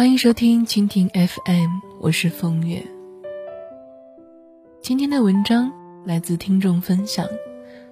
[0.00, 1.68] 欢迎收听蜻蜓 FM，
[2.00, 2.82] 我是风月。
[4.80, 5.70] 今天的文章
[6.06, 7.26] 来自听众分享，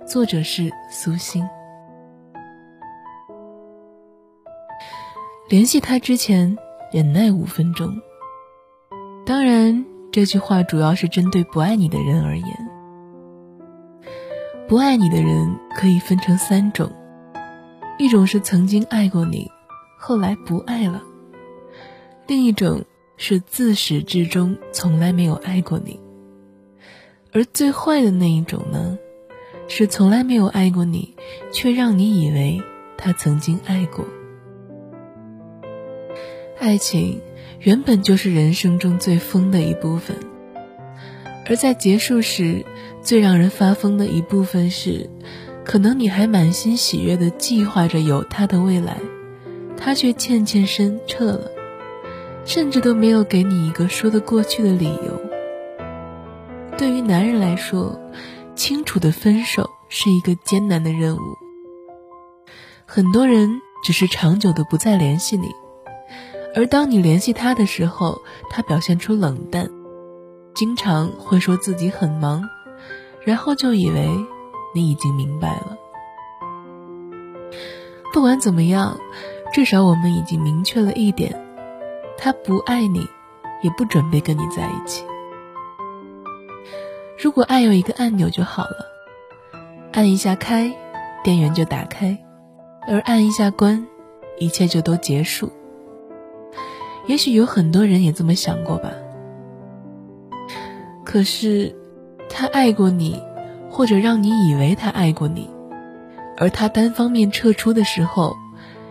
[0.06, 1.46] 作者是苏欣。
[5.50, 6.56] 联系他之前，
[6.90, 7.94] 忍耐五分钟。
[9.26, 12.68] 当然，这句话主要是针对不爱你的人而言。
[14.66, 16.90] 不爱你的人可以分成三种。
[17.98, 19.46] 一种是曾经爱过你，
[19.98, 21.02] 后来不爱了；
[22.28, 22.84] 另一种
[23.16, 25.98] 是自始至终从来没有爱过你。
[27.32, 28.98] 而最坏的那一种呢，
[29.66, 31.16] 是从来没有爱过你，
[31.50, 32.62] 却让你以为
[32.98, 34.04] 他曾经爱过。
[36.58, 37.22] 爱情
[37.60, 40.14] 原本就是人生中最疯的一部分，
[41.46, 42.66] 而在结束时，
[43.02, 45.08] 最让人发疯的一部分是。
[45.64, 48.96] 可能你还满心喜悦地计划着有他的未来，
[49.76, 51.50] 他却欠欠身撤了，
[52.48, 55.20] 甚至都没有给你一个说得过去的理由。
[56.78, 58.00] 对于男人来说，
[58.54, 61.20] 清楚的分手是一个艰难的任务。
[62.86, 65.50] 很多人只是长久的不再联系你，
[66.56, 69.70] 而当你联系他的时候，他表现出冷淡，
[70.54, 72.48] 经常会说自己很忙，
[73.26, 74.08] 然后就以为。
[74.74, 75.78] 你已经明白了。
[78.12, 78.98] 不管怎么样，
[79.50, 81.47] 至少我们已经明确了一点：
[82.18, 83.06] 他不爱你，
[83.62, 85.04] 也不准备跟你在一起。
[87.18, 88.86] 如果爱有一个按钮就好了，
[89.92, 90.70] 按一下开，
[91.24, 92.18] 电源就打开；
[92.86, 93.86] 而按一下关，
[94.38, 95.50] 一切就都结束。
[97.06, 98.92] 也许有很多人也这么想过吧。
[101.04, 101.74] 可是，
[102.28, 103.22] 他爱过你。
[103.70, 105.48] 或者让你以为他爱过你，
[106.36, 108.34] 而他单方面撤出的时候，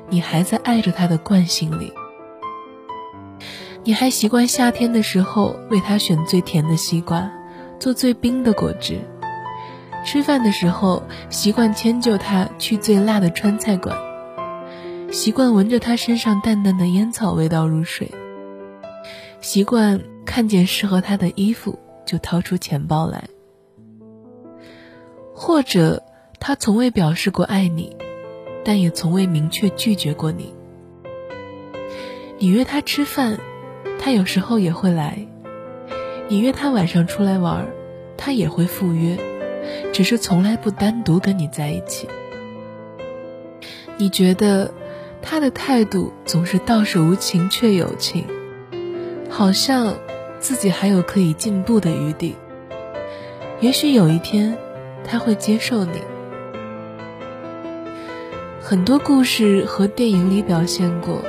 [0.08, 1.92] 你还在爱着他的惯性里。
[3.88, 7.32] 你还习惯夏天的时候为他选最甜的西瓜，
[7.80, 8.98] 做最冰的果汁；
[10.04, 13.98] 吃饭的时候习惯迁就他去最辣的川菜馆，
[15.10, 18.12] 习惯闻着他身上淡淡的烟草味道入睡，
[19.40, 23.24] 习惯看见适合他的衣服就掏出钱包来。
[25.34, 26.04] 或者，
[26.42, 27.96] 他从未表示过爱你，
[28.66, 30.54] 但也从未明确拒绝过你。
[32.38, 33.40] 你约他吃饭，
[34.00, 35.28] 他有时候也会来；
[36.30, 37.68] 你约他晚上出来玩，
[38.18, 39.18] 他也会赴约，
[39.94, 42.08] 只是从来不单独跟你在一起。
[43.98, 44.74] 你觉得
[45.22, 48.26] 他的态度总是倒是无情却有情，
[49.30, 49.96] 好像
[50.40, 52.36] 自己还有可以进步的余地。
[53.60, 54.58] 也许有一天。
[55.10, 56.02] 他会接受你。
[58.62, 61.22] 很多故事和电影里表现过，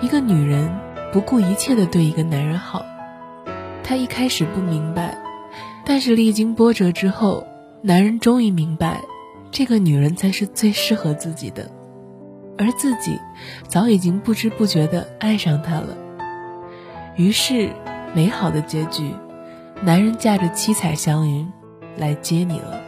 [0.00, 0.70] 一个女人
[1.14, 2.84] 不顾一切的对一个男人好，
[3.84, 5.16] 她一开始不明白，
[5.86, 7.46] 但是历经波折之后，
[7.82, 9.00] 男人终于明白，
[9.52, 11.70] 这个女人才是最适合自己的，
[12.58, 13.20] 而自己
[13.68, 15.96] 早已经不知不觉的爱上她了。
[17.14, 17.70] 于是，
[18.12, 19.08] 美好的结局，
[19.84, 21.48] 男人驾着七彩祥云
[21.96, 22.80] 来接你了。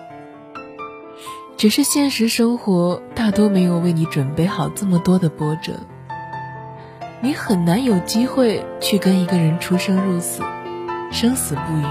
[1.57, 5.75] 只是现实生活大多没有为你准备好这么多的波折，
[7.27, 10.45] 你很难有机会去跟一个人出生入死，
[11.11, 11.85] 生死不渝。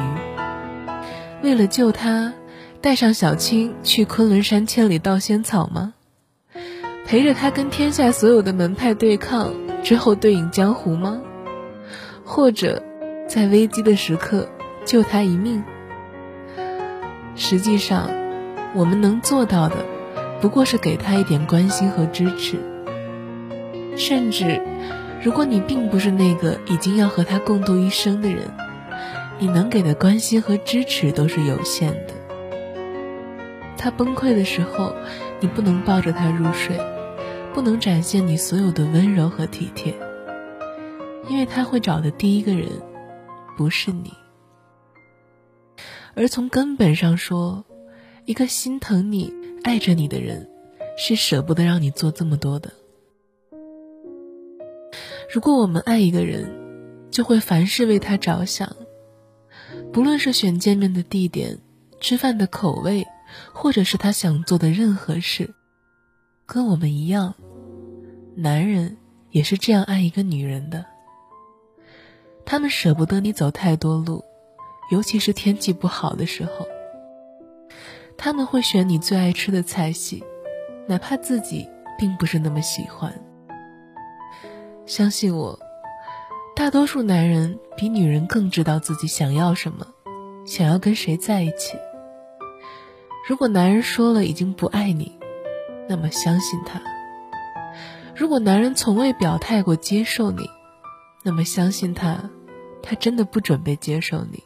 [1.44, 2.32] 为了救他，
[2.80, 5.94] 带上小青去昆仑山千里盗仙草吗？
[7.06, 9.54] 陪着他跟天下所有的门派对抗
[9.84, 11.20] 之后对饮江湖吗？
[12.24, 12.82] 或者，
[13.28, 14.48] 在危机的时刻
[14.86, 15.62] 救他一命？
[17.36, 18.10] 实际上。
[18.74, 19.76] 我们能做到的，
[20.42, 22.58] 不过是给他一点关心和支持。
[23.98, 24.62] 甚至，
[25.26, 28.48] 如果你并不是那个已经要和他共度一生的人，
[29.40, 32.14] 你能给的关心和支持都是有限的。
[33.76, 34.94] 他崩溃的时候，
[35.40, 36.80] 你不能抱着他入睡，
[37.56, 39.96] 不能展现你所有的温柔和体贴，
[41.28, 42.70] 因为他会找的第一个人，
[43.58, 44.14] 不是你。
[46.14, 47.66] 而从根本上说，
[48.26, 49.34] 一个心疼你、
[49.64, 50.48] 爱着你的人，
[51.00, 52.72] 是舍不得让你做这么多的。
[55.36, 56.50] 如果我们爱一个人，
[57.12, 58.74] 就会凡事为他着想，
[59.92, 61.60] 不论是选见面的地点、
[62.00, 63.06] 吃饭的口味，
[63.52, 65.54] 或者是他想做的任何事，
[66.46, 67.36] 跟我们一样，
[68.34, 68.96] 男人
[69.30, 70.86] 也是这样爱一个女人的。
[72.46, 74.24] 他们舍不得你走太多路，
[74.90, 76.66] 尤其是天气不好的时候。
[78.16, 80.24] 他们会选你最爱吃的菜系，
[80.88, 81.68] 哪怕自己
[82.00, 83.14] 并不是那么喜欢。
[84.86, 85.60] 相信我，
[86.56, 89.88] 大多数男人比女人更知道自己想要什么，
[90.46, 91.78] 想要跟谁在一起。
[93.28, 95.18] 如果男人说了已经不爱你，
[95.90, 96.80] 那么相信他；
[98.16, 100.48] 如果男人从未表态过接受你，
[101.24, 102.30] 那么相信他，
[102.84, 104.44] 他真的不准备接受你。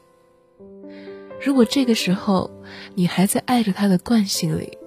[1.42, 2.50] 如果这个时候
[2.96, 4.78] 你还在爱着他的惯性里，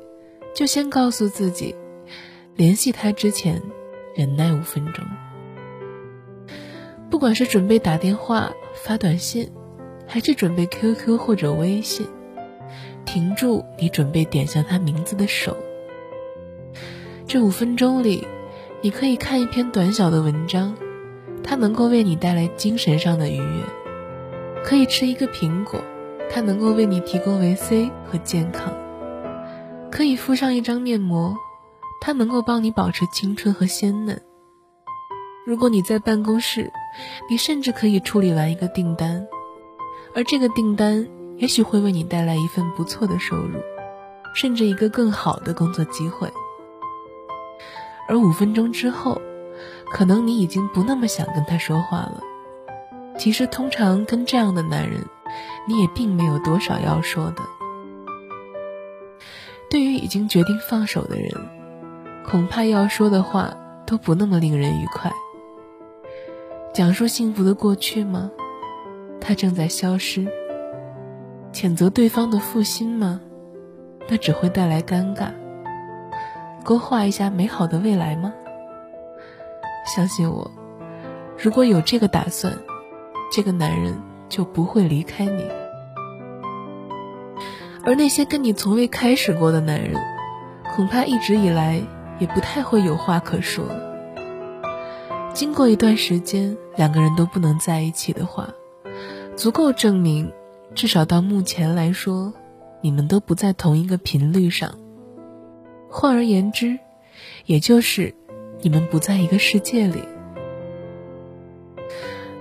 [0.54, 1.74] 就先告诉自己，
[2.56, 3.60] 联系他之前，
[4.14, 5.04] 忍耐五分钟。
[7.12, 9.52] 不管是准备打电话、发短信，
[10.08, 12.06] 还是准备 QQ 或者微信，
[13.04, 15.54] 停住你准备点向他名字的手。
[17.26, 18.26] 这五分钟里，
[18.80, 20.74] 你可以看一篇短小的文章。
[21.44, 23.62] 它能够为你带来精神上的愉悦，
[24.64, 25.82] 可以吃一个苹果，
[26.30, 28.72] 它能够为你提供维 C 和健康；
[29.90, 31.36] 可以敷上一张面膜，
[32.00, 34.22] 它能够帮你保持青春和鲜嫩。
[35.44, 36.72] 如果你在办公室，
[37.28, 39.26] 你甚至可以处理完一个订单，
[40.14, 43.60] 而这个订单也许会为你带来一份不错的收入，
[44.34, 46.30] 甚至一个更好的工作机会。
[48.08, 49.20] 而五分钟之后，
[49.90, 52.22] 可能你已经不那么想跟他说话了。
[53.18, 55.04] 其实，通常跟这样的男人，
[55.68, 57.42] 你也并没有多少要说的。
[59.70, 61.30] 对于已经决定放手的人，
[62.26, 63.54] 恐怕要说的话
[63.86, 65.12] 都不那么令人愉快。
[66.72, 68.30] 讲述幸福的过去吗？
[69.20, 70.26] 它正在消失。
[71.52, 73.20] 谴责对方的负心吗？
[74.08, 75.32] 那只会带来尴尬。
[76.64, 78.32] 勾画一下美好的未来吗？
[79.84, 80.50] 相信我，
[81.36, 82.56] 如果有这个打算，
[83.30, 83.94] 这个男人
[84.30, 85.46] 就不会离开你。
[87.84, 90.00] 而那些跟你从未开始过的男人，
[90.74, 91.82] 恐怕一直以来
[92.18, 93.66] 也不太会有话可说。
[95.34, 98.54] 经过一段时间，两个人都不能在一起的话，
[99.36, 100.32] 足够证明，
[100.74, 102.32] 至少到目前来说，
[102.80, 104.78] 你们都不在同一个频率上。
[105.88, 106.78] 换而言之，
[107.46, 108.14] 也就是。
[108.64, 110.04] 你们不在一个世界里，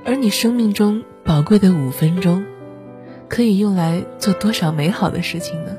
[0.06, 2.46] 而你生命中宝贵的五分钟，
[3.28, 5.76] 可以用来做多少美好的事情呢？